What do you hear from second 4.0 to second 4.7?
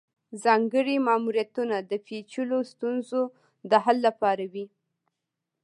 لپاره وي